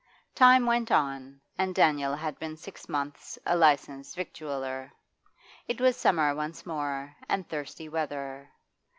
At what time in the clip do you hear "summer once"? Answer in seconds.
5.95-6.65